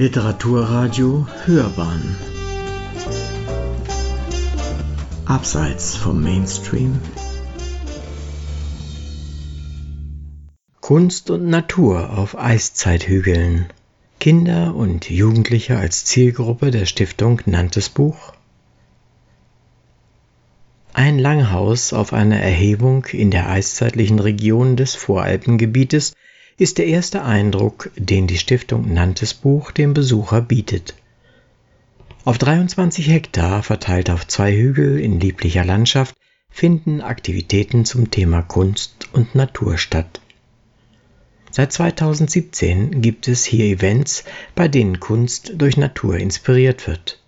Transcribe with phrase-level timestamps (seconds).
[0.00, 2.14] Literaturradio Hörbahn.
[5.24, 7.00] Abseits vom Mainstream.
[10.80, 13.66] Kunst und Natur auf Eiszeithügeln.
[14.20, 18.34] Kinder und Jugendliche als Zielgruppe der Stiftung Nantes Buch.
[20.92, 26.14] Ein Langhaus auf einer Erhebung in der eiszeitlichen Region des Voralpengebietes
[26.58, 30.94] ist der erste Eindruck, den die Stiftung Nantes Buch dem Besucher bietet.
[32.24, 36.16] Auf 23 Hektar, verteilt auf zwei Hügel in lieblicher Landschaft,
[36.50, 40.20] finden Aktivitäten zum Thema Kunst und Natur statt.
[41.52, 47.22] Seit 2017 gibt es hier Events, bei denen Kunst durch Natur inspiriert wird.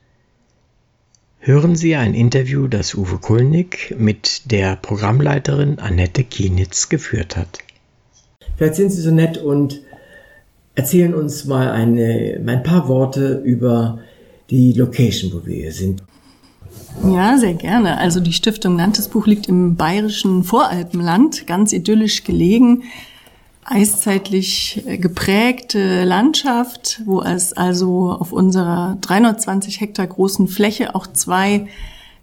[1.39, 7.61] Hören Sie ein Interview, das Uwe Kulnig mit der Programmleiterin Annette Kienitz geführt hat.
[8.61, 9.81] Vielleicht sind Sie so nett und
[10.75, 14.01] erzählen uns mal eine, ein paar Worte über
[14.51, 16.03] die Location, wo wir hier sind.
[17.03, 17.97] Ja, sehr gerne.
[17.97, 22.83] Also die Stiftung Landesbuch liegt im bayerischen Voralpenland, ganz idyllisch gelegen,
[23.65, 31.67] eiszeitlich äh, geprägte Landschaft, wo es also auf unserer 320 Hektar großen Fläche auch zwei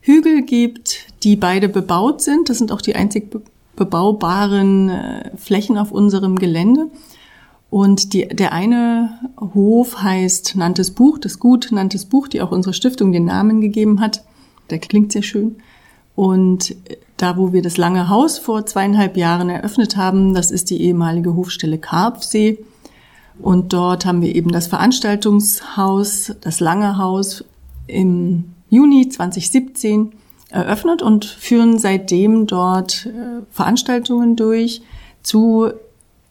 [0.02, 2.50] Hügel gibt, die beide bebaut sind.
[2.50, 3.32] Das sind auch die einzig
[3.78, 6.90] bebaubaren äh, Flächen auf unserem Gelände.
[7.70, 12.74] Und die, der eine Hof heißt Nantes Buch, das Gut Nantes Buch, die auch unsere
[12.74, 14.24] Stiftung den Namen gegeben hat.
[14.70, 15.58] Der klingt sehr schön.
[16.16, 16.76] Und
[17.18, 21.36] da, wo wir das lange Haus vor zweieinhalb Jahren eröffnet haben, das ist die ehemalige
[21.36, 22.58] Hofstelle Karpfsee.
[23.40, 27.44] Und dort haben wir eben das Veranstaltungshaus, das lange Haus
[27.86, 30.14] im Juni 2017
[30.50, 34.82] eröffnet und führen seitdem dort äh, Veranstaltungen durch
[35.22, 35.72] zu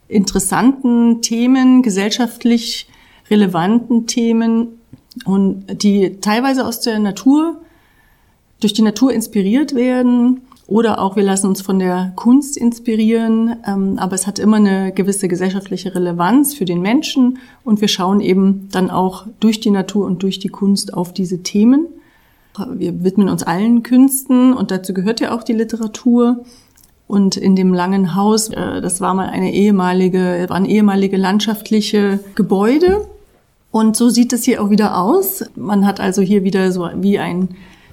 [0.07, 2.87] interessanten Themen, gesellschaftlich
[3.29, 4.79] relevanten Themen
[5.25, 7.61] und die teilweise aus der Natur,
[8.59, 13.99] durch die Natur inspiriert werden oder auch wir lassen uns von der Kunst inspirieren, ähm,
[13.99, 18.67] aber es hat immer eine gewisse gesellschaftliche Relevanz für den Menschen und wir schauen eben
[18.71, 21.87] dann auch durch die Natur und durch die Kunst auf diese Themen
[22.73, 26.45] wir widmen uns allen Künsten und dazu gehört ja auch die Literatur.
[27.07, 33.07] Und in dem langen Haus, äh, das war mal eine ehemalige, waren ehemalige landschaftliche Gebäude.
[33.71, 35.45] Und so sieht es hier auch wieder aus.
[35.55, 37.49] Man hat also hier wieder so wie ein,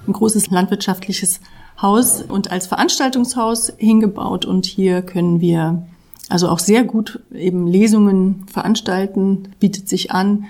[0.07, 1.41] ein großes landwirtschaftliches
[1.81, 4.45] Haus und als Veranstaltungshaus hingebaut.
[4.45, 5.87] Und hier können wir
[6.29, 10.47] also auch sehr gut eben Lesungen veranstalten, bietet sich an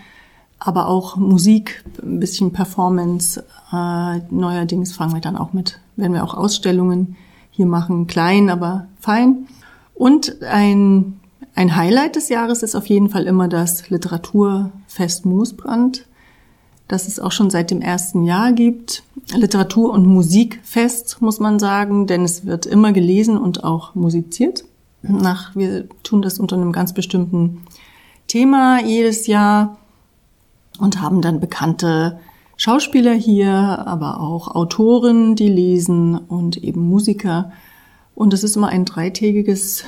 [0.64, 3.44] aber auch Musik, ein bisschen Performance.
[3.70, 7.16] Äh, neuerdings fangen wir dann auch mit, werden wir auch Ausstellungen
[7.50, 9.46] hier machen, klein, aber fein.
[9.94, 11.20] Und ein,
[11.54, 16.06] ein Highlight des Jahres ist auf jeden Fall immer das Literaturfest Moosbrand,
[16.88, 19.04] das es auch schon seit dem ersten Jahr gibt.
[19.34, 24.64] Literatur- und Musikfest, muss man sagen, denn es wird immer gelesen und auch musiziert.
[25.02, 27.62] Nach, wir tun das unter einem ganz bestimmten
[28.26, 29.76] Thema jedes Jahr
[30.78, 32.18] und haben dann bekannte
[32.56, 37.52] Schauspieler hier, aber auch Autoren, die lesen und eben Musiker.
[38.14, 39.84] Und es ist immer ein dreitägiges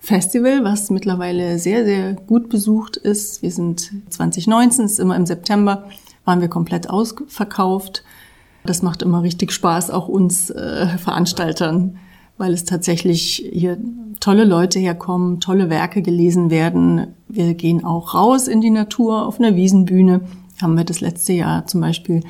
[0.00, 3.42] Festival, was mittlerweile sehr, sehr gut besucht ist.
[3.42, 5.84] Wir sind 2019, ist immer im September,
[6.24, 8.02] waren wir komplett ausverkauft.
[8.64, 11.98] Das macht immer richtig Spaß, auch uns äh, Veranstaltern,
[12.40, 13.76] weil es tatsächlich hier
[14.18, 17.08] tolle Leute herkommen, tolle Werke gelesen werden.
[17.28, 20.22] Wir gehen auch raus in die Natur auf einer Wiesenbühne.
[20.62, 22.22] Haben wir das letzte Jahr zum Beispiel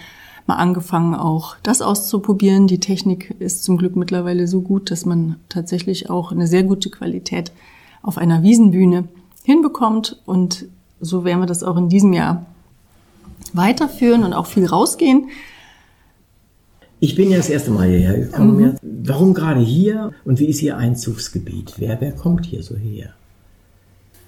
[0.49, 2.67] mal angefangen, auch das auszuprobieren.
[2.67, 6.91] Die Technik ist zum Glück mittlerweile so gut, dass man tatsächlich auch eine sehr gute
[6.91, 7.53] Qualität
[8.03, 9.07] auf einer Wiesenbühne
[9.45, 10.21] hinbekommt.
[10.27, 10.67] Und
[11.01, 12.47] so werden wir das auch in diesem Jahr
[13.53, 15.29] weiterführen und auch viel rausgehen.
[17.01, 18.57] Ich bin ja das erste Mal hierher gekommen.
[18.57, 18.75] Mhm.
[18.83, 21.75] Warum gerade hier und wie ist Ihr Einzugsgebiet?
[21.79, 23.15] Wer, wer kommt hier so her?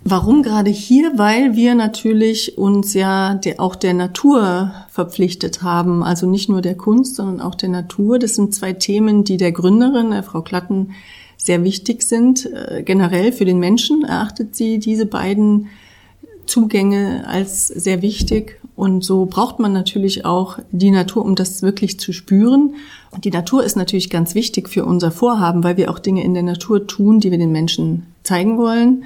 [0.04, 1.12] Warum gerade hier?
[1.16, 6.02] Weil wir natürlich uns ja auch der Natur verpflichtet haben.
[6.02, 8.18] Also nicht nur der Kunst, sondern auch der Natur.
[8.18, 10.92] Das sind zwei Themen, die der Gründerin, der Frau Klatten,
[11.36, 12.46] sehr wichtig sind.
[12.52, 15.68] Äh, generell für den Menschen erachtet sie diese beiden
[16.46, 18.60] Zugänge als sehr wichtig.
[18.74, 22.74] Und so braucht man natürlich auch die Natur, um das wirklich zu spüren.
[23.10, 26.34] Und die Natur ist natürlich ganz wichtig für unser Vorhaben, weil wir auch Dinge in
[26.34, 29.04] der Natur tun, die wir den Menschen zeigen wollen.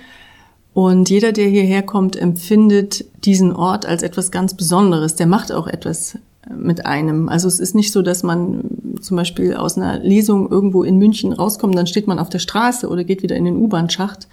[0.73, 5.15] Und jeder, der hierher kommt, empfindet diesen Ort als etwas ganz Besonderes.
[5.15, 6.19] Der macht auch etwas
[6.55, 7.29] mit einem.
[7.29, 8.63] Also es ist nicht so, dass man
[9.01, 12.89] zum Beispiel aus einer Lesung irgendwo in München rauskommt, dann steht man auf der Straße
[12.89, 14.29] oder geht wieder in den U-Bahn-Schacht,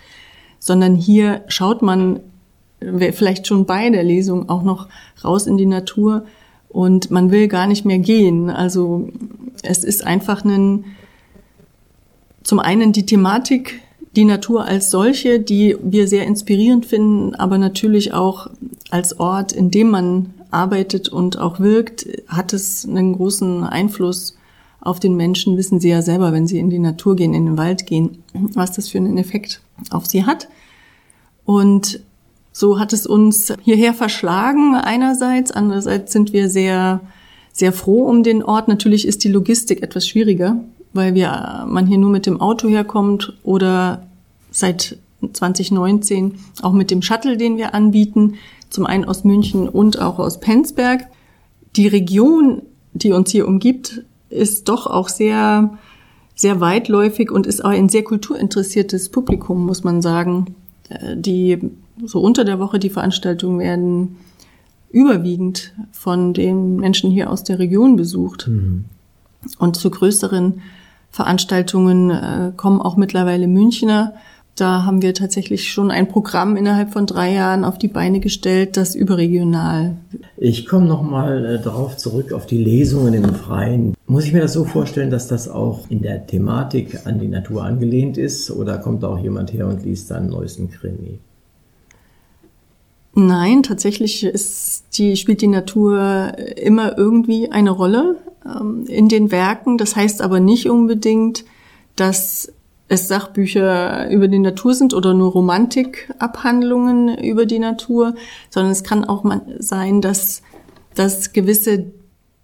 [0.59, 2.19] sondern hier schaut man
[3.13, 4.87] vielleicht schon bei der Lesung auch noch
[5.23, 6.25] raus in die Natur
[6.69, 8.49] und man will gar nicht mehr gehen.
[8.49, 9.09] Also
[9.61, 10.85] es ist einfach ein,
[12.43, 13.81] zum einen die Thematik,
[14.15, 18.49] die Natur als solche, die wir sehr inspirierend finden, aber natürlich auch
[18.89, 24.37] als Ort, in dem man arbeitet und auch wirkt, hat es einen großen Einfluss
[24.81, 27.57] auf den Menschen, wissen sie ja selber, wenn sie in die Natur gehen, in den
[27.57, 30.47] Wald gehen, was das für einen Effekt auf sie hat.
[31.45, 32.01] Und
[32.53, 37.01] so hat es uns hierher verschlagen einerseits, andererseits sind wir sehr,
[37.51, 38.67] sehr froh um den Ort.
[38.67, 40.57] Natürlich ist die Logistik etwas schwieriger,
[40.93, 44.05] weil wir, man hier nur mit dem Auto herkommt oder
[44.51, 44.97] seit
[45.31, 48.35] 2019 auch mit dem Shuttle, den wir anbieten,
[48.69, 51.07] zum einen aus München und auch aus Penzberg.
[51.75, 52.61] Die Region,
[52.93, 55.77] die uns hier umgibt, ist doch auch sehr,
[56.35, 60.55] sehr weitläufig und ist auch ein sehr kulturinteressiertes Publikum, muss man sagen.
[61.15, 61.71] Die
[62.05, 64.17] so unter der Woche die Veranstaltungen werden
[64.89, 68.47] überwiegend von den Menschen hier aus der Region besucht.
[68.47, 68.85] Mhm.
[69.57, 70.61] Und zu größeren
[71.09, 74.13] Veranstaltungen äh, kommen auch mittlerweile Münchner
[74.55, 78.77] da haben wir tatsächlich schon ein Programm innerhalb von drei Jahren auf die Beine gestellt,
[78.77, 79.95] das überregional.
[80.37, 83.95] Ich komme nochmal äh, darauf zurück, auf die Lesungen im Freien.
[84.05, 87.63] Muss ich mir das so vorstellen, dass das auch in der Thematik an die Natur
[87.63, 88.51] angelehnt ist?
[88.51, 91.19] Oder kommt da auch jemand her und liest dann neuesten Krimi?
[93.15, 99.79] Nein, tatsächlich ist die, spielt die Natur immer irgendwie eine Rolle ähm, in den Werken.
[99.79, 101.43] Das heißt aber nicht unbedingt,
[101.95, 102.51] dass
[102.93, 108.15] es Sachbücher über die Natur sind oder nur Romantikabhandlungen über die Natur,
[108.49, 109.25] sondern es kann auch
[109.59, 110.43] sein, dass,
[110.95, 111.91] dass gewisse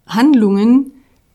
[0.06, 0.92] Handlungen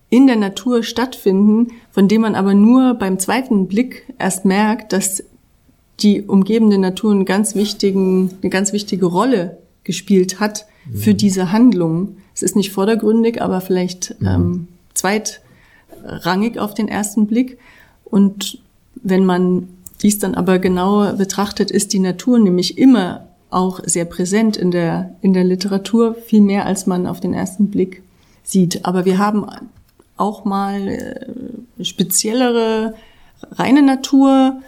[0.09, 5.23] in der Natur stattfinden, von denen man aber nur beim zweiten Blick erst merkt, dass
[6.01, 10.97] die umgebende Natur einen ganz wichtigen, eine ganz wichtige Rolle gespielt hat mhm.
[10.97, 12.17] für diese Handlung.
[12.33, 14.27] Es ist nicht vordergründig, aber vielleicht mhm.
[14.27, 17.57] ähm, zweitrangig auf den ersten Blick.
[18.03, 18.59] Und
[19.05, 19.67] wenn man
[20.01, 25.15] dies dann aber genauer betrachtet, ist die Natur nämlich immer auch sehr präsent in der,
[25.21, 28.01] in der Literatur, viel mehr als man auf den ersten Blick
[28.43, 28.83] sieht.
[28.83, 29.45] Aber wir haben
[30.17, 32.95] auch mal äh, speziellere
[33.51, 34.61] reine Natur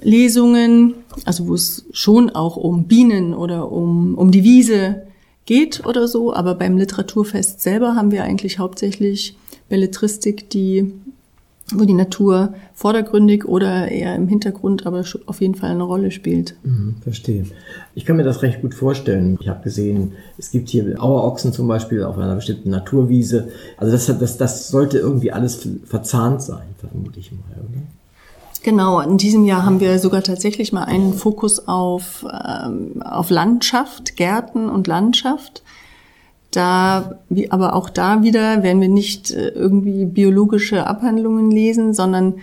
[0.00, 5.02] Lesungen, also wo es schon auch um Bienen oder um, um die Wiese
[5.44, 6.32] geht oder so.
[6.32, 9.36] Aber beim Literaturfest selber haben wir eigentlich hauptsächlich
[9.68, 10.92] Belletristik, die
[11.74, 16.56] wo die Natur vordergründig oder eher im Hintergrund, aber auf jeden Fall eine Rolle spielt.
[16.62, 17.44] Mhm, verstehe.
[17.94, 19.36] Ich kann mir das recht gut vorstellen.
[19.40, 23.48] Ich habe gesehen, es gibt hier Auerochsen zum Beispiel auf einer bestimmten Naturwiese.
[23.76, 27.82] Also das, das, das sollte irgendwie alles verzahnt sein, vermute ich mal, oder?
[28.62, 34.16] Genau, in diesem Jahr haben wir sogar tatsächlich mal einen Fokus auf, ähm, auf Landschaft,
[34.16, 35.62] Gärten und Landschaft.
[36.50, 42.36] Da, wie, aber auch da wieder werden wir nicht äh, irgendwie biologische Abhandlungen lesen, sondern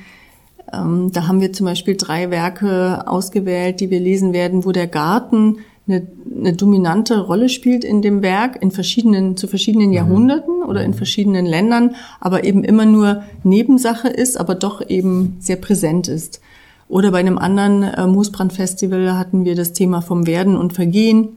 [0.72, 4.88] ähm, da haben wir zum Beispiel drei Werke ausgewählt, die wir lesen werden, wo der
[4.88, 5.57] Garten
[5.88, 6.06] eine,
[6.40, 9.94] eine dominante Rolle spielt in dem Werk in verschiedenen zu verschiedenen mhm.
[9.94, 10.96] Jahrhunderten oder in mhm.
[10.96, 16.42] verschiedenen Ländern, aber eben immer nur Nebensache ist, aber doch eben sehr präsent ist.
[16.88, 21.30] Oder bei einem anderen äh, Moosbrandfestival hatten wir das Thema vom Werden und Vergehen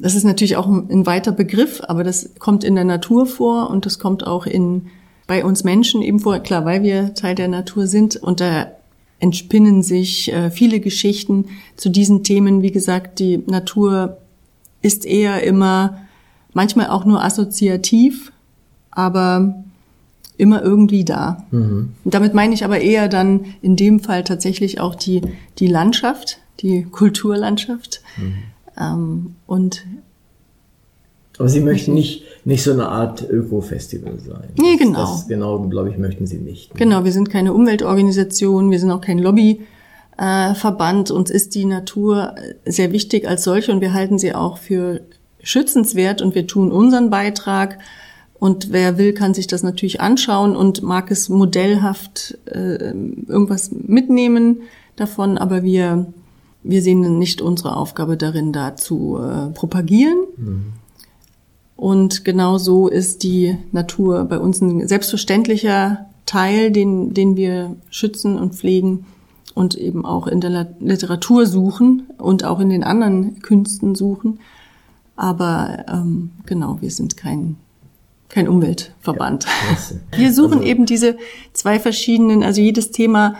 [0.00, 3.86] das ist natürlich auch ein weiter Begriff, aber das kommt in der Natur vor und
[3.86, 4.86] das kommt auch in,
[5.26, 8.68] bei uns Menschen eben vor, klar, weil wir Teil der Natur sind und da
[9.20, 12.62] entspinnen sich äh, viele Geschichten zu diesen Themen.
[12.62, 14.18] Wie gesagt, die Natur
[14.80, 15.98] ist eher immer,
[16.52, 18.32] manchmal auch nur assoziativ,
[18.90, 19.64] aber
[20.36, 21.44] immer irgendwie da.
[21.50, 21.94] Mhm.
[22.04, 25.22] Und damit meine ich aber eher dann in dem Fall tatsächlich auch die,
[25.58, 28.02] die Landschaft, die Kulturlandschaft.
[28.16, 28.34] Mhm.
[28.78, 29.84] Ähm, und
[31.38, 34.48] aber Sie möchten nicht, nicht so eine Art Öko-Festival sein.
[34.58, 34.98] Nee, genau.
[34.98, 36.74] Das, genau, glaube ich, möchten Sie nicht.
[36.74, 36.78] Ne?
[36.78, 41.10] Genau, wir sind keine Umweltorganisation, wir sind auch kein Lobbyverband.
[41.10, 45.02] Äh, Uns ist die Natur sehr wichtig als solche und wir halten sie auch für
[45.40, 47.78] schützenswert und wir tun unseren Beitrag.
[48.40, 52.92] Und wer will, kann sich das natürlich anschauen und mag es modellhaft äh,
[53.28, 54.62] irgendwas mitnehmen
[54.96, 55.38] davon.
[55.38, 56.06] Aber wir
[56.62, 60.18] wir sehen nicht unsere Aufgabe darin, da zu äh, propagieren.
[60.36, 60.72] Mhm.
[61.76, 68.36] Und genau so ist die Natur bei uns ein selbstverständlicher Teil, den, den wir schützen
[68.36, 69.06] und pflegen
[69.54, 74.40] und eben auch in der Literatur suchen und auch in den anderen Künsten suchen.
[75.16, 77.56] Aber ähm, genau, wir sind kein,
[78.28, 79.46] kein Umweltverband.
[79.46, 81.16] Ja, wir suchen also, eben diese
[81.52, 83.34] zwei verschiedenen, also jedes Thema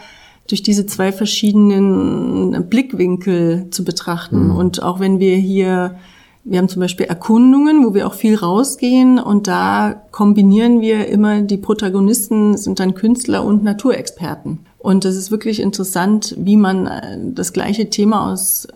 [0.49, 4.49] durch diese zwei verschiedenen Blickwinkel zu betrachten.
[4.49, 4.57] Mhm.
[4.57, 5.97] Und auch wenn wir hier,
[6.45, 11.43] wir haben zum Beispiel Erkundungen, wo wir auch viel rausgehen und da kombinieren wir immer
[11.43, 14.61] die Protagonisten sind dann Künstler und Naturexperten.
[14.79, 18.69] Und das ist wirklich interessant, wie man äh, das gleiche Thema aus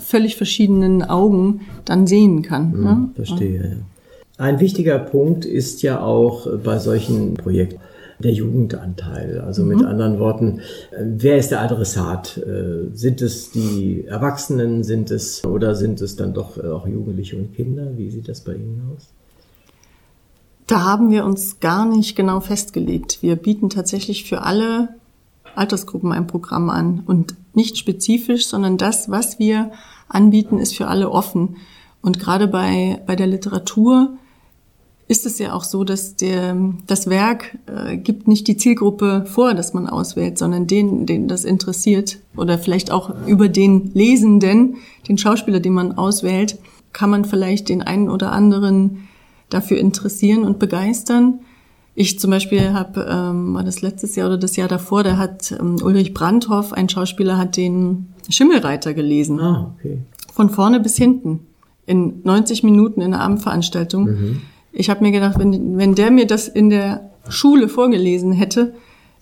[0.00, 2.72] völlig verschiedenen Augen dann sehen kann.
[2.72, 3.08] Mhm, ne?
[3.14, 3.60] Verstehe.
[3.60, 4.44] Ja.
[4.44, 7.80] Ein wichtiger Punkt ist ja auch bei solchen Projekten
[8.18, 9.40] der Jugendanteil.
[9.40, 9.68] Also mhm.
[9.68, 12.38] mit anderen Worten, äh, wer ist der Adressat?
[12.38, 17.36] Äh, sind es die Erwachsenen, sind es oder sind es dann doch äh, auch Jugendliche
[17.36, 17.96] und Kinder?
[17.96, 19.08] Wie sieht das bei Ihnen aus?
[20.66, 23.22] Da haben wir uns gar nicht genau festgelegt.
[23.22, 24.88] Wir bieten tatsächlich für alle
[25.54, 29.70] Altersgruppen ein Programm an und nicht spezifisch, sondern das, was wir
[30.08, 31.56] anbieten, ist für alle offen.
[32.02, 34.18] Und gerade bei, bei der Literatur
[35.08, 39.54] ist es ja auch so, dass der, das Werk äh, gibt nicht die Zielgruppe vor,
[39.54, 44.76] dass man auswählt, sondern den, den das interessiert oder vielleicht auch über den Lesenden,
[45.08, 46.58] den Schauspieler, den man auswählt,
[46.92, 49.08] kann man vielleicht den einen oder anderen
[49.48, 51.40] dafür interessieren und begeistern.
[51.94, 55.52] Ich zum Beispiel habe, ähm, war das letztes Jahr oder das Jahr davor, da hat
[55.52, 59.40] ähm, Ulrich Brandhoff, ein Schauspieler, hat den Schimmelreiter gelesen.
[59.40, 59.98] Ah, okay.
[60.32, 61.46] Von vorne bis hinten.
[61.86, 64.04] In 90 Minuten in einer Abendveranstaltung.
[64.04, 64.42] Mhm.
[64.78, 68.74] Ich habe mir gedacht, wenn, wenn der mir das in der Schule vorgelesen hätte,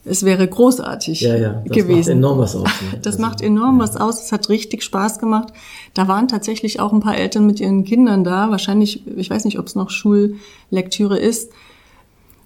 [0.04, 1.96] es wäre großartig ja, ja, das gewesen.
[1.96, 2.64] Macht enorm was aus.
[2.64, 2.98] Ne?
[3.00, 3.84] Das also, macht enorm ja.
[3.84, 4.24] was aus.
[4.24, 5.52] Es hat richtig Spaß gemacht.
[5.94, 8.50] Da waren tatsächlich auch ein paar Eltern mit ihren Kindern da.
[8.50, 11.52] Wahrscheinlich, ich weiß nicht, ob es noch Schullektüre ist.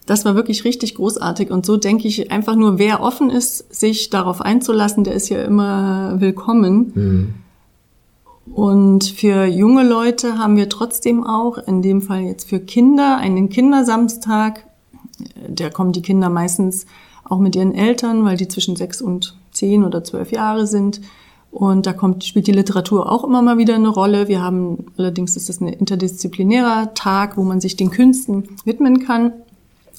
[0.06, 1.50] Das war wirklich richtig großartig.
[1.50, 5.42] Und so denke ich einfach nur, wer offen ist, sich darauf einzulassen, der ist ja
[5.42, 6.92] immer willkommen.
[6.94, 7.34] Mhm.
[8.54, 13.48] Und für junge Leute haben wir trotzdem auch, in dem Fall jetzt für Kinder, einen
[13.48, 14.64] Kindersamstag.
[15.48, 16.86] Da kommen die Kinder meistens
[17.24, 21.00] auch mit ihren Eltern, weil die zwischen sechs und zehn oder zwölf Jahre sind.
[21.50, 24.28] Und da kommt, spielt die Literatur auch immer mal wieder eine Rolle.
[24.28, 29.32] Wir haben, allerdings ist das ein interdisziplinärer Tag, wo man sich den Künsten widmen kann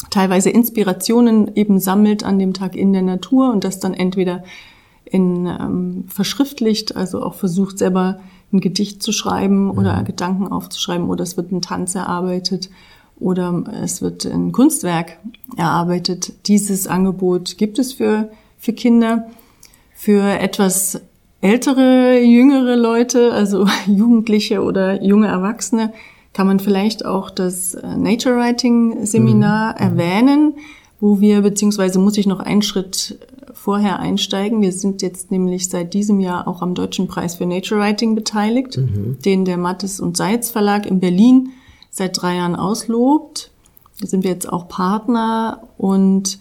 [0.10, 4.44] teilweise Inspirationen eben sammelt an dem Tag in der Natur und das dann entweder
[5.06, 8.20] in ähm, verschriftlicht, also auch versucht selber
[8.52, 10.02] ein Gedicht zu schreiben oder ja.
[10.02, 10.06] Mhm.
[10.06, 12.70] Gedanken aufzuschreiben oder es wird ein Tanz erarbeitet
[13.20, 15.18] oder es wird ein Kunstwerk
[15.58, 16.34] erarbeitet.
[16.48, 19.28] Dieses Angebot gibt es für, für Kinder.
[19.94, 21.02] Für etwas
[21.42, 25.92] ältere, jüngere Leute, also Jugendliche oder junge Erwachsene,
[26.34, 29.78] kann man vielleicht auch das äh, Nature Writing Seminar mhm.
[29.78, 30.54] erwähnen,
[31.00, 33.18] wo wir, beziehungsweise muss ich noch einen Schritt
[33.60, 34.62] vorher einsteigen.
[34.62, 38.78] Wir sind jetzt nämlich seit diesem Jahr auch am Deutschen Preis für Nature Writing beteiligt,
[38.78, 39.18] mhm.
[39.24, 41.50] den der Mattes und Seitz Verlag in Berlin
[41.92, 43.52] seit drei Jahren auslobt.
[44.00, 46.40] Da sind wir jetzt auch Partner und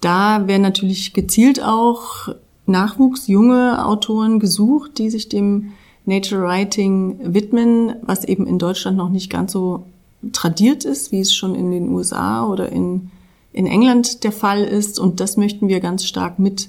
[0.00, 2.28] da werden natürlich gezielt auch
[2.66, 5.72] Nachwuchs, junge Autoren gesucht, die sich dem
[6.04, 9.84] Nature Writing widmen, was eben in Deutschland noch nicht ganz so
[10.32, 13.10] tradiert ist, wie es schon in den USA oder in,
[13.56, 15.00] in England der Fall ist.
[15.00, 16.68] Und das möchten wir ganz stark mit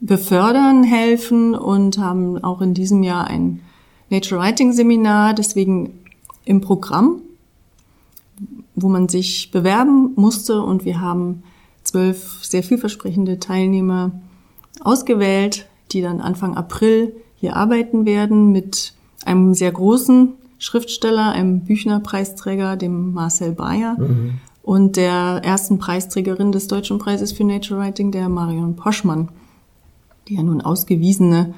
[0.00, 3.60] befördern, helfen und haben auch in diesem Jahr ein
[4.08, 5.98] Nature Writing Seminar, deswegen
[6.46, 7.20] im Programm,
[8.74, 11.42] wo man sich bewerben musste und wir haben
[11.84, 14.12] zwölf sehr vielversprechende Teilnehmer
[14.80, 18.94] ausgewählt, die dann Anfang April hier arbeiten werden mit
[19.24, 24.40] einem sehr großen Schriftsteller, einem Büchnerpreisträger, dem Marcel Bayer, mhm.
[24.66, 29.28] Und der ersten Preisträgerin des Deutschen Preises für Nature Writing, der Marion Poschmann,
[30.26, 31.54] die ja nun ausgewiesene,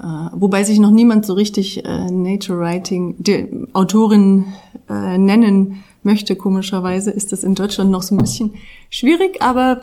[0.00, 4.46] äh, wobei sich noch niemand so richtig äh, Nature Writing, die Autorin
[4.88, 6.34] äh, nennen möchte.
[6.34, 8.54] Komischerweise ist das in Deutschland noch so ein bisschen
[8.88, 9.82] schwierig, aber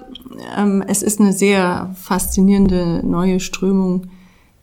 [0.58, 4.08] ähm, es ist eine sehr faszinierende neue Strömung,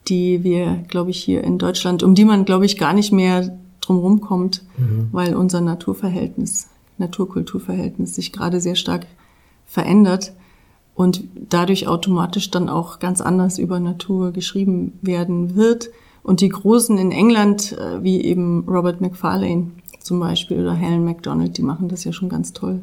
[0.07, 3.57] die wir, glaube ich, hier in Deutschland, um die man, glaube ich, gar nicht mehr
[3.81, 5.09] drumherum kommt, mhm.
[5.11, 9.05] weil unser Naturverhältnis, Naturkulturverhältnis sich gerade sehr stark
[9.65, 10.33] verändert
[10.95, 15.89] und dadurch automatisch dann auch ganz anders über Natur geschrieben werden wird.
[16.23, 21.57] Und die Großen in England, äh, wie eben Robert McFarlane zum Beispiel oder Helen MacDonald,
[21.57, 22.81] die machen das ja schon ganz toll.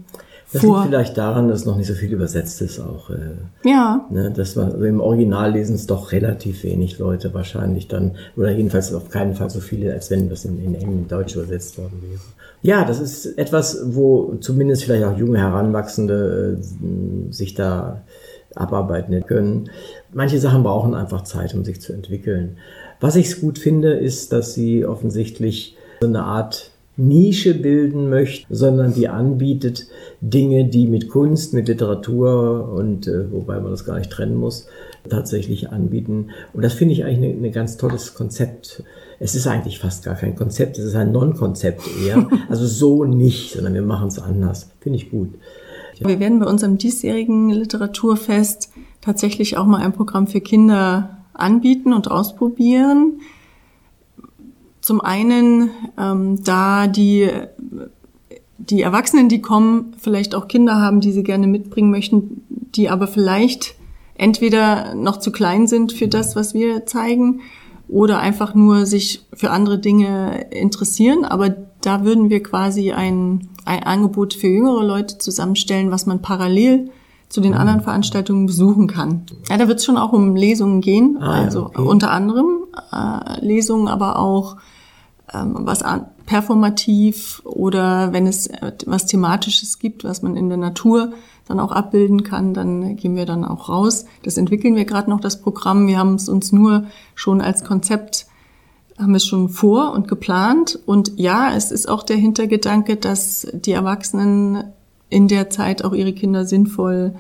[0.53, 3.09] Das liegt vielleicht daran, dass noch nicht so viel übersetzt ist auch.
[3.09, 4.07] Äh, ja.
[4.11, 8.51] Ne, das war, also im Original lesen es doch relativ wenig Leute wahrscheinlich dann, oder
[8.51, 12.03] jedenfalls auf keinen Fall so viele, als wenn das in, in, in Deutsch übersetzt worden
[12.03, 12.21] wäre.
[12.63, 18.03] Ja, das ist etwas, wo zumindest vielleicht auch junge Heranwachsende äh, sich da
[18.55, 19.71] abarbeiten können.
[20.13, 22.59] Manche Sachen brauchen einfach Zeit, um sich zu entwickeln.
[23.01, 28.93] Was ich gut finde, ist, dass sie offensichtlich so eine Art Nische bilden möchte, sondern
[28.95, 29.87] die anbietet
[30.21, 34.69] Dinge, die mit Kunst, mit Literatur und äh, wobei man das gar nicht trennen muss,
[35.09, 36.29] tatsächlich anbieten.
[36.53, 38.85] Und das finde ich eigentlich ein ganz tolles Konzept.
[39.23, 42.27] Es ist eigentlich fast gar kein Konzept, es ist ein Non-Konzept eher.
[42.49, 44.69] Also so nicht, sondern wir machen es anders.
[44.81, 45.29] Finde ich gut.
[46.01, 52.11] Wir werden bei unserem diesjährigen Literaturfest tatsächlich auch mal ein Programm für Kinder anbieten und
[52.11, 53.21] ausprobieren.
[54.81, 57.31] Zum einen, ähm, da die,
[58.59, 63.07] die Erwachsenen, die kommen, vielleicht auch Kinder haben, die sie gerne mitbringen möchten, die aber
[63.07, 63.77] vielleicht
[64.17, 67.41] entweder noch zu klein sind für das, was wir zeigen,
[67.93, 71.25] oder einfach nur sich für andere Dinge interessieren.
[71.25, 71.51] Aber
[71.83, 76.91] da würden wir quasi ein, ein Angebot für jüngere Leute zusammenstellen, was man parallel
[77.29, 79.25] zu den anderen Veranstaltungen besuchen kann.
[79.49, 81.83] Ja, da wird es schon auch um Lesungen gehen, ah, also okay.
[81.83, 84.57] unter anderem äh, Lesungen, aber auch
[85.33, 90.59] ähm, was an, performativ oder wenn es äh, was thematisches gibt, was man in der
[90.59, 91.13] Natur
[91.49, 94.07] dann auch abbilden kann, dann gehen wir dann auch raus.
[94.23, 95.87] Das entwickeln wir gerade noch das Programm.
[95.87, 98.27] Wir haben es uns nur schon als Konzept
[98.99, 100.79] haben es schon vor und geplant.
[100.87, 104.65] Und ja, es ist auch der Hintergedanke, dass die Erwachsenen
[105.09, 107.15] in der Zeit auch ihre Kinder sinnvoll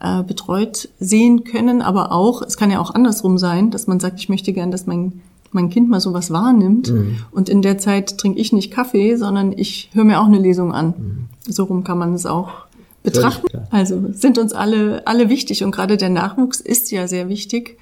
[0.00, 1.82] äh, betreut sehen können.
[1.82, 4.86] Aber auch, es kann ja auch andersrum sein, dass man sagt, ich möchte gern, dass
[4.86, 6.90] mein, mein Kind mal sowas wahrnimmt.
[6.90, 7.16] Mhm.
[7.30, 10.72] Und in der Zeit trinke ich nicht Kaffee, sondern ich höre mir auch eine Lesung
[10.72, 10.86] an.
[10.86, 11.52] Mhm.
[11.52, 12.50] So rum kann man es auch
[13.02, 13.48] betrachten.
[13.70, 15.64] Also sind uns alle, alle wichtig.
[15.64, 17.78] Und gerade der Nachwuchs ist ja sehr wichtig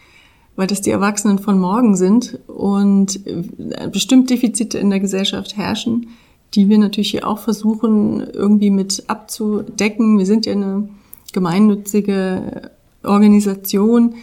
[0.59, 6.09] weil das die Erwachsenen von morgen sind und äh, bestimmt Defizite in der Gesellschaft herrschen,
[6.53, 10.19] die wir natürlich hier auch versuchen irgendwie mit abzudecken.
[10.19, 10.89] Wir sind ja eine
[11.33, 12.73] gemeinnützige
[13.05, 14.17] Organisation,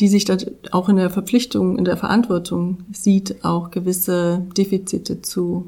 [0.00, 0.36] die sich da
[0.70, 5.66] auch in der Verpflichtung, in der Verantwortung sieht, auch gewisse Defizite zu,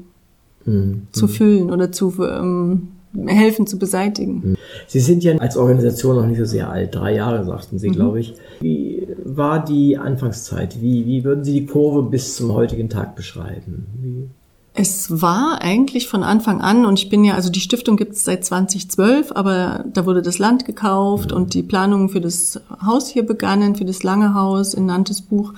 [0.65, 1.07] mhm.
[1.11, 2.89] zu füllen oder zu ähm,
[3.27, 4.51] helfen zu beseitigen.
[4.51, 4.57] Mhm.
[4.87, 7.93] Sie sind ja als Organisation noch nicht so sehr alt, drei Jahre sagten Sie, mhm.
[7.93, 8.33] glaube ich.
[8.61, 10.81] Wie war die Anfangszeit?
[10.81, 13.87] Wie, wie würden Sie die Kurve bis zum heutigen Tag beschreiben?
[14.01, 14.29] Wie?
[14.73, 18.23] Es war eigentlich von Anfang an, und ich bin ja, also die Stiftung gibt es
[18.23, 21.37] seit 2012, aber da wurde das Land gekauft mhm.
[21.37, 25.53] und die Planungen für das Haus hier begannen, für das Lange Haus in Nantes Buch.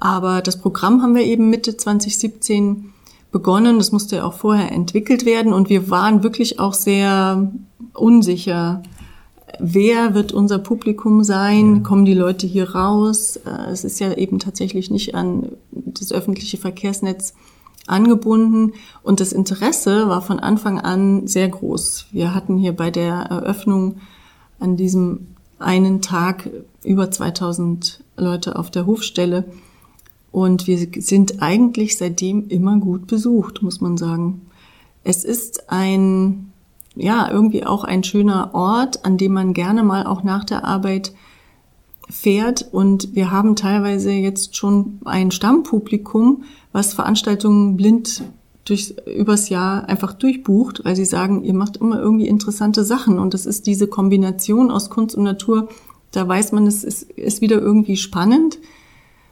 [0.00, 2.92] Aber das Programm haben wir eben Mitte 2017
[3.30, 3.78] begonnen.
[3.78, 7.50] Das musste ja auch vorher entwickelt werden und wir waren wirklich auch sehr
[7.92, 8.82] unsicher.
[9.60, 11.82] Wer wird unser Publikum sein?
[11.82, 13.36] Kommen die Leute hier raus?
[13.36, 17.34] Äh, es ist ja eben tatsächlich nicht an das öffentliche Verkehrsnetz
[17.88, 18.72] angebunden
[19.02, 22.06] und das Interesse war von Anfang an sehr groß.
[22.12, 23.96] Wir hatten hier bei der Eröffnung
[24.58, 26.48] an diesem einen Tag
[26.84, 29.44] über 2000 Leute auf der Hofstelle
[30.30, 34.42] und wir sind eigentlich seitdem immer gut besucht, muss man sagen.
[35.04, 36.52] Es ist ein,
[36.94, 41.12] ja, irgendwie auch ein schöner Ort, an dem man gerne mal auch nach der Arbeit
[42.10, 42.68] fährt.
[42.72, 48.22] Und wir haben teilweise jetzt schon ein Stammpublikum, was Veranstaltungen blind
[48.64, 53.18] durchs, übers Jahr einfach durchbucht, weil sie sagen, ihr macht immer irgendwie interessante Sachen.
[53.18, 55.68] Und das ist diese Kombination aus Kunst und Natur.
[56.12, 58.58] Da weiß man, es ist, ist wieder irgendwie spannend.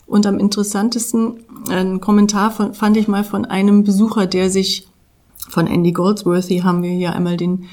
[0.07, 4.87] Und am interessantesten ein Kommentar von, fand ich mal von einem Besucher, der sich
[5.49, 7.65] von Andy Goldsworthy haben wir hier einmal den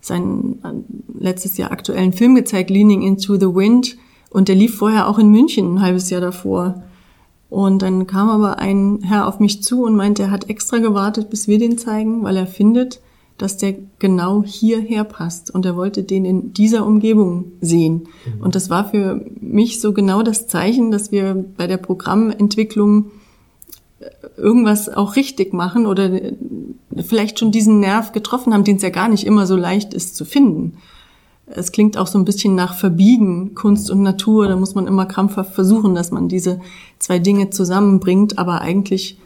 [0.00, 3.96] seinen äh, letztes Jahr aktuellen Film gezeigt, Leaning into the Wind.
[4.32, 6.82] Und der lief vorher auch in München ein halbes Jahr davor.
[7.50, 11.28] Und dann kam aber ein Herr auf mich zu und meinte, er hat extra gewartet,
[11.28, 13.00] bis wir den zeigen, weil er findet,
[13.36, 18.08] dass der genau hierher passt und er wollte den in dieser Umgebung sehen.
[18.24, 18.42] Mhm.
[18.42, 23.10] Und das war für mich so genau das Zeichen, dass wir bei der Programmentwicklung
[24.00, 24.06] äh,
[24.38, 26.36] irgendwas auch richtig machen oder äh,
[27.04, 30.16] vielleicht schon diesen Nerv getroffen haben, den es ja gar nicht immer so leicht ist
[30.16, 30.78] zu finden.
[31.46, 34.48] Es klingt auch so ein bisschen nach Verbiegen, Kunst und Natur.
[34.48, 36.60] Da muss man immer krampfhaft versuchen, dass man diese
[36.98, 38.38] zwei Dinge zusammenbringt.
[38.38, 39.18] Aber eigentlich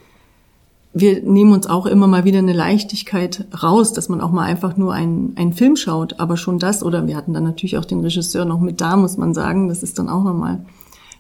[0.98, 4.78] wir nehmen uns auch immer mal wieder eine Leichtigkeit raus, dass man auch mal einfach
[4.78, 6.18] nur einen, einen Film schaut.
[6.20, 9.18] Aber schon das, oder wir hatten dann natürlich auch den Regisseur noch mit da, muss
[9.18, 9.68] man sagen.
[9.68, 10.64] Das ist dann auch nochmal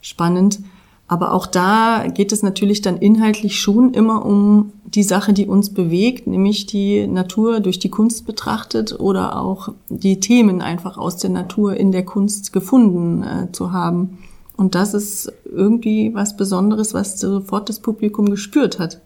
[0.00, 0.60] spannend.
[1.08, 5.70] Aber auch da geht es natürlich dann inhaltlich schon immer um die Sache, die uns
[5.70, 11.30] bewegt, nämlich die Natur durch die Kunst betrachtet oder auch die Themen einfach aus der
[11.30, 14.18] Natur in der Kunst gefunden äh, zu haben.
[14.56, 19.00] Und das ist irgendwie was Besonderes, was sofort das Publikum gespürt hat.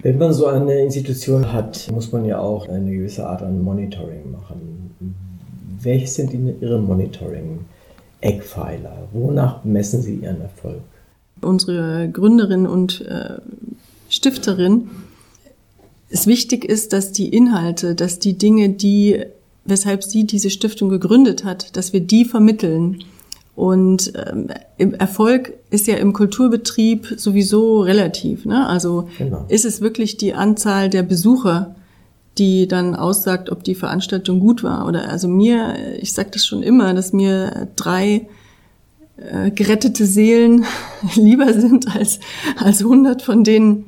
[0.00, 4.30] Wenn man so eine Institution hat, muss man ja auch eine gewisse Art an Monitoring
[4.30, 4.94] machen.
[5.80, 6.78] Welche sind Ihre
[8.22, 9.08] Monitoring-Eckpfeiler?
[9.12, 10.80] Wonach messen Sie Ihren Erfolg?
[11.40, 13.36] Unsere Gründerin und äh,
[14.08, 14.88] Stifterin,
[16.08, 19.24] es wichtig ist, dass die Inhalte, dass die Dinge, die,
[19.64, 23.04] weshalb sie diese Stiftung gegründet hat, dass wir die vermitteln
[23.56, 28.44] Und ähm, Erfolg ist ja im Kulturbetrieb sowieso relativ.
[28.44, 28.66] Ne?
[28.66, 29.46] Also genau.
[29.48, 31.74] ist es wirklich die Anzahl der Besucher,
[32.38, 34.86] die dann aussagt, ob die Veranstaltung gut war.
[34.86, 38.28] Oder also mir, ich sage das schon immer, dass mir drei
[39.16, 40.64] äh, gerettete Seelen
[41.14, 42.20] lieber sind als
[42.56, 43.86] als hundert, von denen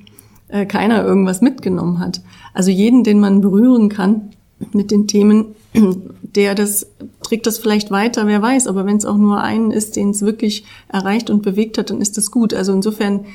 [0.49, 2.23] äh, keiner irgendwas mitgenommen hat.
[2.55, 4.31] Also jeden, den man berühren kann
[4.73, 5.55] mit den Themen,
[6.23, 6.87] der das
[7.23, 8.67] trägt das vielleicht weiter, wer weiß.
[8.67, 12.01] Aber wenn es auch nur einen ist, den es wirklich erreicht und bewegt hat, dann
[12.01, 12.55] ist das gut.
[12.55, 13.27] Also insofern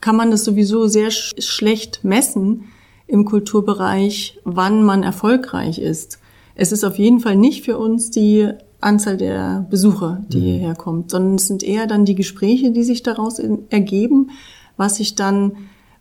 [0.00, 2.64] kann man das sowieso sehr sch schlecht messen
[3.06, 6.18] im Kulturbereich, wann man erfolgreich ist.
[6.54, 8.48] Es ist auf jeden Fall nicht für uns die
[8.80, 10.42] Anzahl der Besucher, die mhm.
[10.42, 13.40] hierher kommt, sondern es sind eher dann die Gespräche, die sich daraus
[13.70, 14.30] ergeben,
[14.76, 15.52] was sich dann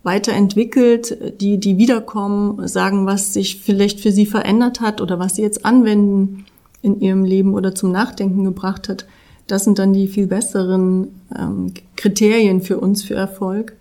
[0.04, 5.42] weiterentwickelt, die, die wiederkommen, sagen, was sich vielleicht für sie verändert hat oder was sie
[5.42, 6.46] jetzt anwenden
[6.82, 9.06] in ihrem Leben oder zum Nachdenken gebracht hat.
[9.48, 13.78] Das sind dann die viel besseren ähm, Kriterien für uns für Erfolg.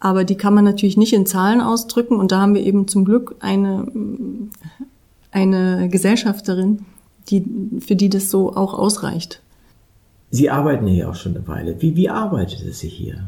[0.00, 2.16] Aber die kann man natürlich nicht in Zahlen ausdrücken.
[2.16, 3.86] Und da haben wir eben zum Glück eine,
[5.30, 6.86] eine Gesellschafterin,
[7.28, 7.44] die,
[7.80, 9.42] für die das so auch ausreicht.
[10.30, 11.82] Sie arbeiten hier auch schon eine Weile.
[11.82, 13.24] Wie, wie arbeitet es sich hier?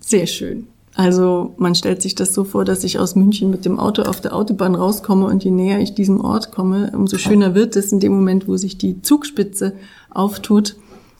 [0.00, 0.66] Sehr schön.
[0.94, 4.22] Also man stellt sich das so vor, dass ich aus München mit dem Auto auf
[4.22, 8.00] der Autobahn rauskomme und je näher ich diesem Ort komme, umso schöner wird es in
[8.00, 9.74] dem Moment, wo sich die Zugspitze
[10.10, 10.76] auftut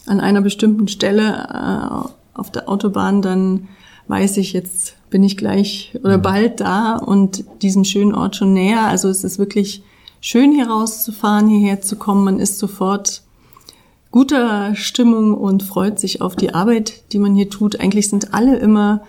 [0.06, 3.68] an einer bestimmten Stelle äh, auf der Autobahn, dann
[4.08, 8.82] weiß ich, jetzt bin ich gleich oder bald da und diesen schönen Ort schon näher.
[8.82, 9.82] Also es ist wirklich
[10.20, 12.24] schön hier rauszufahren, hierher zu kommen.
[12.24, 13.22] Man ist sofort
[14.10, 17.80] guter Stimmung und freut sich auf die Arbeit, die man hier tut.
[17.80, 19.02] Eigentlich sind alle immer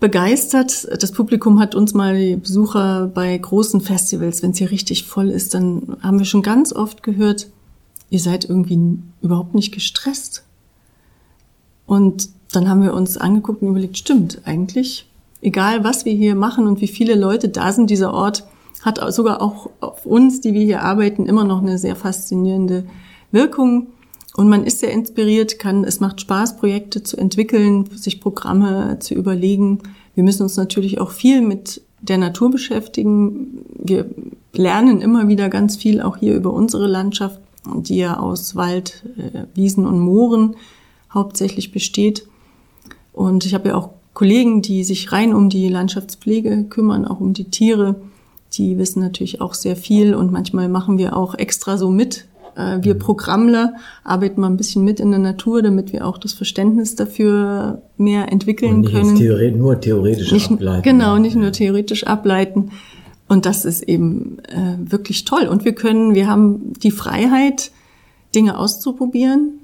[0.00, 0.88] begeistert.
[1.02, 5.30] Das Publikum hat uns mal die Besucher bei großen Festivals, wenn es hier richtig voll
[5.30, 7.48] ist, dann haben wir schon ganz oft gehört,
[8.10, 10.44] ihr seid irgendwie überhaupt nicht gestresst.
[11.88, 16.66] Und dann haben wir uns angeguckt und überlegt, stimmt, eigentlich, egal was wir hier machen
[16.66, 18.46] und wie viele Leute da sind, dieser Ort
[18.82, 22.84] hat sogar auch auf uns, die wir hier arbeiten, immer noch eine sehr faszinierende
[23.32, 23.88] Wirkung.
[24.36, 29.14] Und man ist sehr inspiriert, kann, es macht Spaß, Projekte zu entwickeln, sich Programme zu
[29.14, 29.80] überlegen.
[30.14, 33.64] Wir müssen uns natürlich auch viel mit der Natur beschäftigen.
[33.82, 34.10] Wir
[34.52, 39.44] lernen immer wieder ganz viel auch hier über unsere Landschaft, die ja aus Wald, äh,
[39.54, 40.54] Wiesen und Mooren
[41.12, 42.26] hauptsächlich besteht.
[43.12, 47.34] Und ich habe ja auch Kollegen, die sich rein um die Landschaftspflege kümmern, auch um
[47.34, 47.96] die Tiere.
[48.54, 52.26] Die wissen natürlich auch sehr viel und manchmal machen wir auch extra so mit,
[52.58, 52.98] äh, wir mhm.
[52.98, 57.82] Programmler arbeiten mal ein bisschen mit in der Natur, damit wir auch das Verständnis dafür
[57.96, 59.16] mehr entwickeln Und nicht können.
[59.16, 60.82] Theoret nur theoretisch nicht, ableiten.
[60.82, 62.72] Genau, nicht nur theoretisch ableiten.
[63.28, 65.46] Und das ist eben äh, wirklich toll.
[65.46, 67.70] Und wir können, wir haben die Freiheit,
[68.34, 69.60] Dinge auszuprobieren.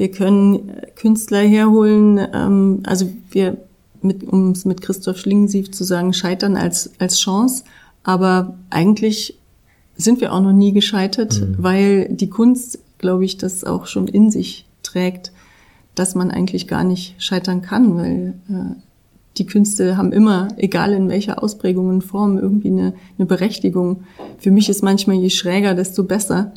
[0.00, 2.18] Wir können äh, Künstler herholen.
[2.32, 3.58] Ähm, also wir,
[4.00, 7.64] mit, um es mit Christoph Schlingensief zu sagen, scheitern als, als Chance.
[8.02, 9.38] Aber eigentlich
[9.96, 11.56] sind wir auch noch nie gescheitert, mhm.
[11.58, 15.32] weil die Kunst, glaube ich, das auch schon in sich trägt,
[15.94, 18.80] dass man eigentlich gar nicht scheitern kann, weil äh,
[19.36, 24.04] die Künste haben immer, egal in welcher Ausprägung und Form, irgendwie eine, eine Berechtigung.
[24.38, 26.54] Für mich ist manchmal je schräger, desto besser,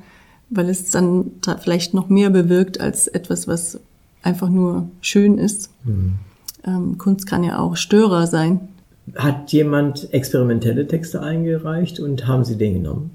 [0.55, 3.79] weil es dann vielleicht noch mehr bewirkt als etwas, was
[4.21, 5.69] einfach nur schön ist.
[5.83, 6.13] Mhm.
[6.65, 8.61] Ähm, Kunst kann ja auch Störer sein.
[9.15, 13.11] Hat jemand experimentelle Texte eingereicht und haben Sie den genommen?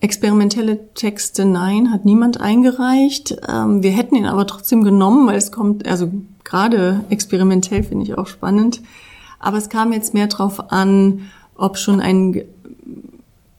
[0.00, 3.36] Experimentelle Texte, nein, hat niemand eingereicht.
[3.48, 6.10] Ähm, wir hätten ihn aber trotzdem genommen, weil es kommt, also
[6.44, 8.80] gerade experimentell finde ich auch spannend.
[9.38, 11.22] Aber es kam jetzt mehr drauf an,
[11.56, 12.44] ob schon eine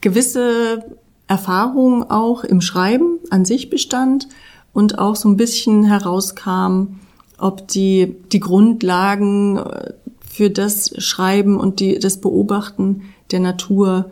[0.01, 0.83] gewisse
[1.29, 4.27] Erfahrung auch im Schreiben an sich bestand
[4.73, 6.99] und auch so ein bisschen herauskam,
[7.37, 9.93] ob die, die Grundlagen äh,
[10.27, 14.11] für das Schreiben und die, das Beobachten der Natur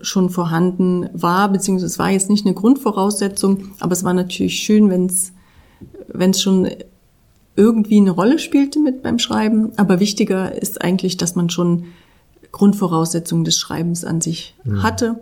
[0.00, 4.90] schon vorhanden war, beziehungsweise es war jetzt nicht eine Grundvoraussetzung, aber es war natürlich schön,
[4.90, 5.32] wenn es
[6.08, 6.68] wenn es schon
[7.54, 9.72] irgendwie eine Rolle spielte mit beim Schreiben.
[9.76, 11.84] Aber wichtiger ist eigentlich, dass man schon
[12.52, 14.82] Grundvoraussetzungen des Schreibens an sich mhm.
[14.82, 15.20] hatte,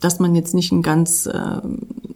[0.00, 1.60] dass man jetzt nicht ein ganz äh,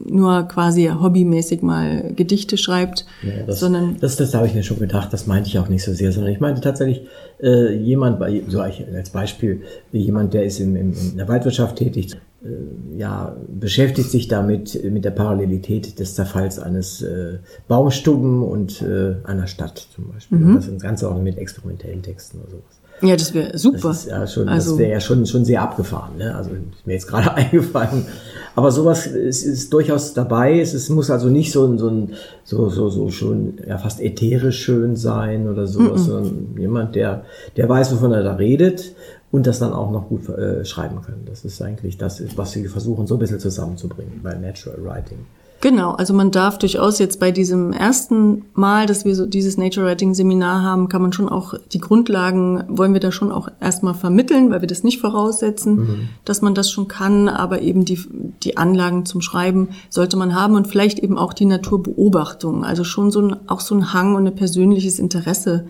[0.05, 4.79] nur quasi hobbymäßig mal Gedichte schreibt, ja, das, sondern das, das habe ich mir schon
[4.79, 5.13] gedacht.
[5.13, 7.07] Das meinte ich auch nicht so sehr, sondern ich meinte tatsächlich
[7.43, 13.37] äh, jemand, so als Beispiel jemand, der ist in, in der Waldwirtschaft tätig, äh, ja
[13.49, 19.89] beschäftigt sich damit mit der Parallelität des Zerfalls eines äh, Baumstubben und äh, einer Stadt
[19.95, 20.39] zum Beispiel.
[20.39, 20.55] Mhm.
[20.57, 22.81] Das Ganze auch mit experimentellen Texten oder sowas.
[23.03, 23.89] Ja, das wäre super.
[23.89, 26.17] Das, ist ja schon, also, das wäre ja schon, schon sehr abgefahren.
[26.17, 26.35] Ne?
[26.35, 28.07] Also ist mir jetzt gerade eingefallen.
[28.55, 30.61] Aber sowas ist, ist durchaus dabei.
[30.61, 34.01] Es, es muss also nicht so ein, so ein so, so, so schon ja, fast
[34.01, 36.07] ätherisch schön sein oder sowas, mm -mm.
[36.07, 37.25] sondern jemand, der,
[37.57, 38.95] der weiß, wovon er da redet
[39.33, 41.25] und das dann auch noch gut äh, schreiben können.
[41.27, 45.19] Das ist eigentlich das, was wir versuchen, so ein bisschen zusammenzubringen bei Natural Writing.
[45.65, 49.87] Genau, also man darf durchaus jetzt bei diesem ersten Mal, dass wir so dieses Nature
[49.87, 53.95] Writing Seminar haben, kann man schon auch die Grundlagen, wollen wir da schon auch erstmal
[53.95, 56.09] vermitteln, weil wir das nicht voraussetzen, mhm.
[56.27, 57.99] dass man das schon kann, aber eben die,
[58.43, 63.11] die Anlagen zum Schreiben sollte man haben und vielleicht eben auch die Naturbeobachtung, also schon
[63.11, 65.69] so ein, auch so ein Hang und ein persönliches Interesse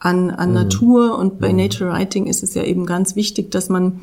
[0.00, 0.54] an, an mhm.
[0.56, 1.58] Natur und bei mhm.
[1.58, 4.00] Nature Writing ist es ja eben ganz wichtig, dass man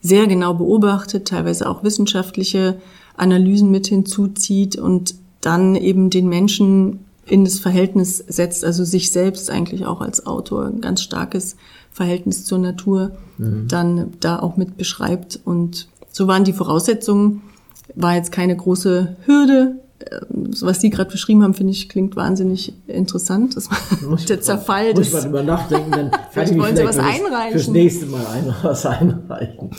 [0.00, 2.80] sehr genau beobachtet, teilweise auch wissenschaftliche
[3.16, 9.50] Analysen mit hinzuzieht und dann eben den Menschen in das Verhältnis setzt, also sich selbst
[9.50, 11.56] eigentlich auch als Autor ein ganz starkes
[11.90, 13.68] Verhältnis zur Natur mhm.
[13.68, 15.40] dann da auch mit beschreibt.
[15.44, 17.42] Und so waren die Voraussetzungen,
[17.94, 19.76] war jetzt keine große Hürde,
[20.60, 23.56] was Sie gerade beschrieben haben, finde ich, klingt wahnsinnig interessant.
[23.56, 23.68] Das
[24.06, 25.12] muss der Zerfall muss des...
[25.12, 27.52] Muss man über nachdenken, dann kann ich wollen Sie was einreichen.
[27.52, 29.70] Fürs nächste Mal ein, was einreichen.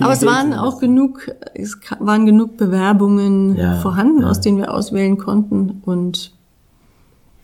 [0.00, 4.30] Aber es waren auch genug, es waren genug Bewerbungen ja, vorhanden, ja.
[4.30, 5.82] aus denen wir auswählen konnten.
[5.84, 6.32] Und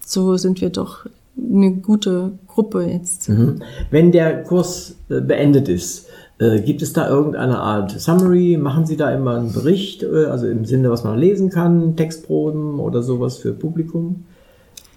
[0.01, 1.07] so sind wir doch
[1.39, 3.29] eine gute Gruppe jetzt.
[3.29, 3.63] Mhm.
[3.91, 6.07] Wenn der Kurs äh, beendet ist,
[6.39, 8.59] äh, gibt es da irgendeine Art Summary?
[8.61, 12.79] Machen Sie da immer einen Bericht, äh, also im Sinne, was man lesen kann, Textproben
[12.79, 14.25] oder sowas für Publikum?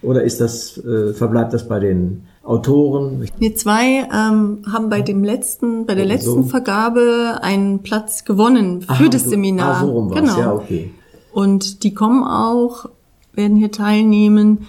[0.02, 3.26] Oder ist das, äh, verbleibt das bei den Autoren?
[3.38, 6.48] Wir zwei ähm, haben bei dem letzten, bei der letzten so.
[6.48, 9.76] Vergabe einen Platz gewonnen für Aha, das du, Seminar.
[9.76, 10.20] Ah, so rum war's.
[10.20, 10.38] Genau.
[10.38, 10.90] Ja, okay.
[11.32, 12.86] Und die kommen auch,
[13.34, 14.66] werden hier teilnehmen.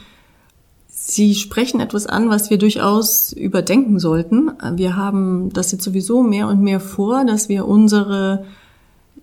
[1.04, 4.52] Sie sprechen etwas an, was wir durchaus überdenken sollten.
[4.76, 8.46] Wir haben das jetzt sowieso mehr und mehr vor, dass wir unsere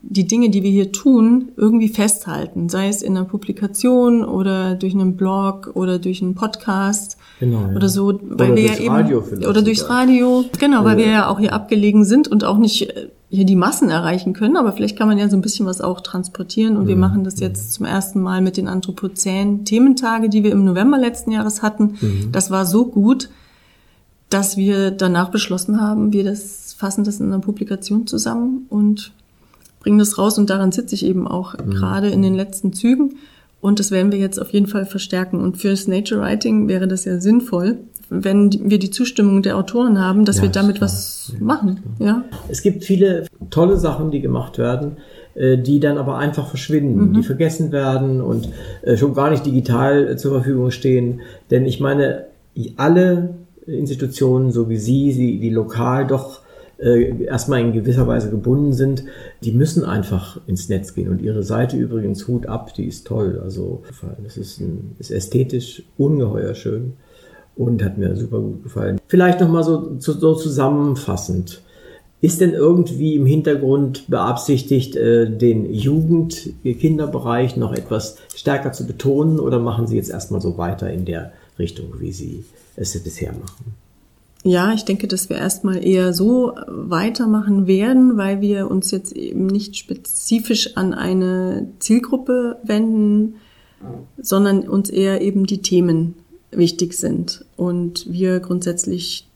[0.03, 4.95] die Dinge, die wir hier tun, irgendwie festhalten, sei es in einer Publikation oder durch
[4.95, 7.77] einen Blog oder durch einen Podcast genau, ja.
[7.77, 11.29] oder so, weil oder wir ja eben Radio oder durchs Radio, genau, weil wir ja
[11.29, 14.97] auch hier abgelegen sind und auch nicht äh, hier die Massen erreichen können, aber vielleicht
[14.97, 16.89] kann man ja so ein bisschen was auch transportieren und mhm.
[16.89, 21.33] wir machen das jetzt zum ersten Mal mit den Anthropozän-Thementage, die wir im November letzten
[21.33, 21.99] Jahres hatten.
[22.01, 22.33] Mhm.
[22.33, 23.29] Das war so gut,
[24.31, 29.13] dass wir danach beschlossen haben, wir das fassen das in einer Publikation zusammen und
[29.81, 31.71] bringen das raus und daran sitze ich eben auch mhm.
[31.71, 33.17] gerade in den letzten Zügen
[33.61, 37.05] und das werden wir jetzt auf jeden Fall verstärken und fürs Nature Writing wäre das
[37.05, 37.79] ja sinnvoll,
[38.11, 41.83] wenn wir die Zustimmung der Autoren haben, dass ja, wir damit was ja, machen.
[41.99, 42.25] Ja.
[42.49, 44.97] Es gibt viele tolle Sachen, die gemacht werden,
[45.35, 47.13] äh, die dann aber einfach verschwinden, mhm.
[47.15, 48.49] die vergessen werden und
[48.83, 51.21] äh, schon gar nicht digital äh, zur Verfügung stehen.
[51.51, 52.27] Denn ich meine,
[52.77, 53.35] alle
[53.67, 56.41] Institutionen, so wie Sie, die lokal doch
[56.81, 59.03] erstmal in gewisser Weise gebunden sind,
[59.43, 61.09] die müssen einfach ins Netz gehen.
[61.09, 63.41] Und ihre Seite übrigens, Hut ab, die ist toll.
[63.43, 63.83] Also
[64.25, 66.93] es ist, ein, ist ästhetisch ungeheuer schön
[67.59, 69.01] und hat mir super gut gefallen.
[69.09, 71.61] Vielleicht nochmal so, so zusammenfassend.
[72.21, 79.59] Ist denn irgendwie im Hintergrund beabsichtigt, äh, den Jugend-Kinderbereich noch etwas stärker zu betonen oder
[79.59, 82.45] machen Sie jetzt erstmal so weiter in der Richtung, wie Sie
[82.77, 83.75] es bisher machen?
[84.45, 89.47] Ja, ich denke, dass wir erstmal eher so weitermachen werden, weil wir uns jetzt eben
[89.47, 93.35] nicht spezifisch an eine Zielgruppe wenden,
[94.21, 96.15] sondern uns eher eben die Themen
[96.51, 99.29] wichtig sind und wir grundsätzlich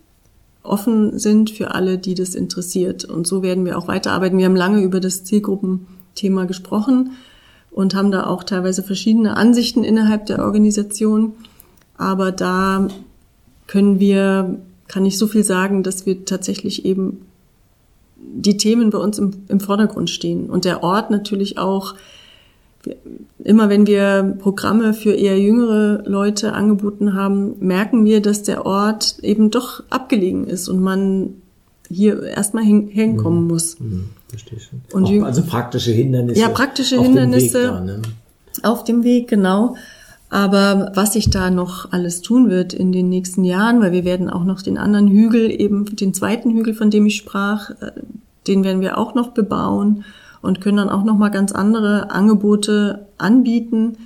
[0.63, 3.05] offen sind für alle, die das interessiert.
[3.05, 4.39] Und so werden wir auch weiterarbeiten.
[4.39, 7.13] Wir haben lange über das Zielgruppenthema gesprochen
[7.71, 11.33] und haben da auch teilweise verschiedene Ansichten innerhalb der Organisation.
[11.97, 12.89] Aber da
[13.67, 17.27] können wir, kann ich so viel sagen, dass wir tatsächlich eben
[18.17, 21.95] die Themen bei uns im, im Vordergrund stehen und der Ort natürlich auch
[23.45, 29.19] immer wenn wir Programme für eher jüngere Leute angeboten haben, merken wir, dass der Ort
[29.23, 31.35] eben doch abgelegen ist und man
[31.89, 33.49] hier erstmal hin, hinkommen mhm.
[33.49, 33.79] muss.
[33.79, 34.81] Mhm, verstehe schon.
[34.93, 36.41] Und Auch, also praktische Hindernisse.
[36.41, 38.03] Ja, praktische auf Hindernisse dem Weg da, ne?
[38.63, 39.77] auf dem Weg, genau.
[40.31, 44.31] Aber was sich da noch alles tun wird in den nächsten Jahren, weil wir werden
[44.31, 47.93] auch noch den anderen Hügel, eben den zweiten Hügel, von dem ich sprach, äh,
[48.47, 50.05] den werden wir auch noch bebauen
[50.43, 53.97] und können dann auch nochmal ganz andere Angebote anbieten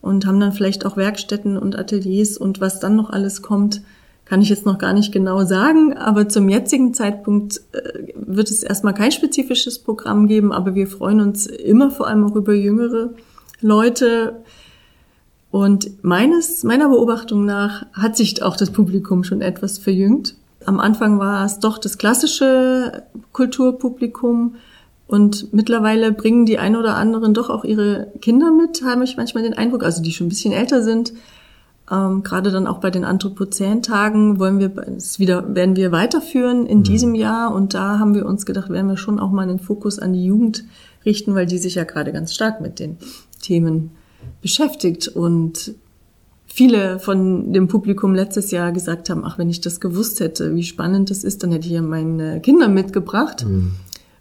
[0.00, 3.82] und haben dann vielleicht auch Werkstätten und Ateliers und was dann noch alles kommt,
[4.24, 8.62] kann ich jetzt noch gar nicht genau sagen, aber zum jetzigen Zeitpunkt äh, wird es
[8.62, 13.10] erstmal kein spezifisches Programm geben, aber wir freuen uns immer vor allem auch über jüngere
[13.60, 14.42] Leute,
[15.50, 20.36] Und meines, meiner Beobachtung nach hat sich auch das Publikum schon etwas verjüngt.
[20.64, 24.54] Am Anfang war es doch das klassische Kulturpublikum
[25.10, 29.42] und mittlerweile bringen die ein oder anderen doch auch ihre Kinder mit, habe ich manchmal
[29.42, 31.12] den Eindruck, also die schon ein bisschen älter sind.
[31.90, 36.78] Ähm, gerade dann auch bei den Anthropozän-Tagen wollen wir es wieder, werden wir weiterführen in
[36.78, 36.82] mhm.
[36.84, 37.52] diesem Jahr.
[37.52, 40.24] Und da haben wir uns gedacht, werden wir schon auch mal einen Fokus an die
[40.24, 40.62] Jugend
[41.04, 42.96] richten, weil die sich ja gerade ganz stark mit den
[43.42, 43.90] Themen
[44.42, 45.08] beschäftigt.
[45.08, 45.74] Und
[46.46, 50.62] viele von dem Publikum letztes Jahr gesagt haben, ach, wenn ich das gewusst hätte, wie
[50.62, 53.44] spannend das ist, dann hätte ich ja meine Kinder mitgebracht.
[53.44, 53.72] Mhm.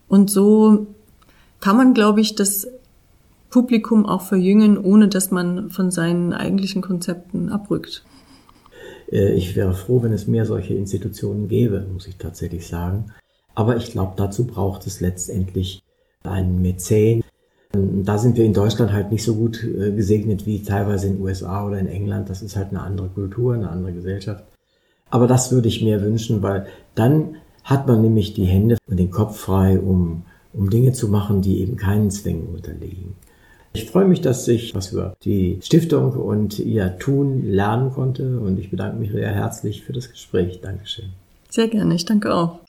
[0.10, 0.88] Und so
[1.62, 2.68] kann man, glaube ich, das
[3.50, 8.04] Publikum auch verjüngen, ohne dass man von seinen eigentlichen Konzepten abrückt.
[9.12, 13.12] Äh, ich wäre froh, wenn es mehr solche Institutionen gäbe, muss ich tatsächlich sagen.
[13.56, 15.82] Aber ich glaube, dazu braucht es letztendlich
[16.24, 17.24] einen Mäzen.
[17.72, 21.24] Da sind wir in Deutschland halt nicht so gut äh, gesegnet wie teilweise in den
[21.24, 22.30] USA oder in England.
[22.30, 24.44] Das ist halt eine andere Kultur, eine andere Gesellschaft.
[25.10, 29.12] Aber das würde ich mir wünschen, weil dann hat man nämlich die Hände und den
[29.12, 33.16] Kopf frei, um, um Dinge zu machen, die eben keinen Zwängen unterliegen.
[33.74, 38.58] Ich freue mich, dass ich was über die Stiftung und ihr Tun lernen konnte und
[38.60, 40.60] ich bedanke mich sehr herzlich für das Gespräch.
[40.62, 41.10] Dankeschön.
[41.50, 42.60] Sehr gerne, ich danke auch.